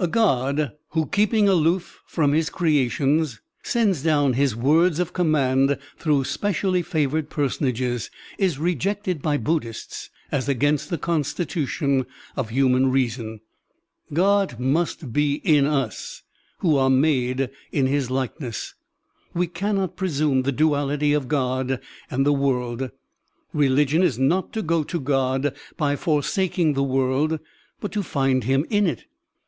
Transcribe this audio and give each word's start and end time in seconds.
A 0.00 0.08
God 0.08 0.72
who, 0.94 1.06
keeping 1.06 1.48
aloof 1.48 2.00
from 2.08 2.32
his 2.32 2.50
crea 2.50 2.88
tions, 2.88 3.40
sends 3.62 4.02
down 4.02 4.32
his 4.32 4.56
words 4.56 4.98
of 4.98 5.12
command 5.12 5.78
through 5.96 6.24
specially 6.24 6.82
favored 6.82 7.30
personages, 7.30 8.10
is 8.36 8.58
rejected 8.58 9.22
by 9.22 9.36
Buddhists 9.36 10.10
as 10.32 10.48
against 10.48 10.90
the 10.90 10.98
constitution 10.98 12.04
of 12.34 12.48
himian 12.50 12.90
Digitized 12.90 12.90
by 12.90 13.04
Google 13.04 13.40
THE 14.10 14.14
GOD 14.16 14.48
CONCEPTION 14.48 14.48
OF 14.48 14.48
BUDDHISM 14.48 14.58
29 14.58 14.58
reason. 14.58 14.58
God 14.58 14.58
must 14.58 15.12
be 15.12 15.34
in 15.56 15.66
us, 15.66 16.22
who 16.58 16.76
are 16.76 16.90
made 16.90 17.50
in 17.70 17.86
his 17.86 18.10
likeness. 18.10 18.74
We 19.34 19.46
cannot 19.46 19.94
presume 19.94 20.42
the 20.42 20.50
duality 20.50 21.12
of 21.12 21.28
God 21.28 21.80
and 22.10 22.26
the 22.26 22.32
world. 22.32 22.90
Religion 23.52 24.02
is 24.02 24.18
not 24.18 24.52
to 24.54 24.62
go 24.62 24.82
to 24.82 24.98
God 24.98 25.54
by 25.76 25.94
forsaking 25.94 26.72
the 26.72 26.82
world, 26.82 27.38
but 27.80 27.92
to 27.92 28.02
find 28.02 28.42
him 28.42 28.66
in 28.68 28.88
it. 28.88 29.04